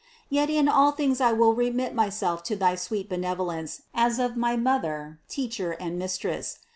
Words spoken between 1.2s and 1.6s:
I will